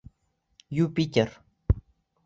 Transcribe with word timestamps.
Юпитер! 0.85 1.29